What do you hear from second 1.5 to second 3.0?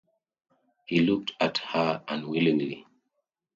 her unwillingly.